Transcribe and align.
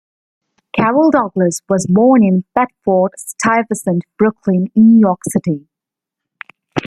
Carol 0.75 1.11
Douglas 1.11 1.61
was 1.69 1.85
born 1.87 2.23
in 2.23 2.43
Bedford-Stuyvesant, 2.55 4.01
Brooklyn, 4.17 4.71
New 4.75 4.97
York 4.99 5.19
City. 5.27 5.67